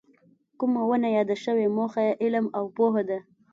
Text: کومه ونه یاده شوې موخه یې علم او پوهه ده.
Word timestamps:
کومه 0.59 0.81
ونه 0.89 1.09
یاده 1.17 1.35
شوې 1.43 1.67
موخه 1.75 2.01
یې 2.07 2.13
علم 2.23 2.45
او 2.57 2.65
پوهه 2.75 3.03
ده. 3.09 3.19